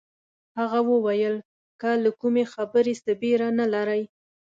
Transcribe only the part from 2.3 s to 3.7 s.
خبرې څه بېره نه